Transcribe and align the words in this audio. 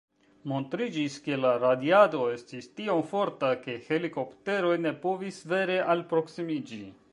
Montriĝis, 0.51 1.17
ke 1.27 1.35
la 1.41 1.51
radiado 1.63 2.23
estis 2.37 2.69
tiom 2.79 3.03
forta, 3.13 3.53
ke 3.67 3.77
helikopteroj 3.91 4.75
ne 4.89 4.97
povis 5.07 5.41
vere 5.55 5.79
alproksimiĝi. 5.97 6.85